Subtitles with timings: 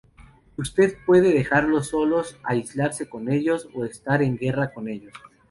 [0.57, 5.13] Usted puede dejarlos solos, aliarse con ellos, o estar en guerra con ellos.